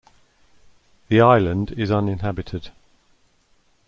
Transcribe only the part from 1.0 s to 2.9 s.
The island is uninhabited.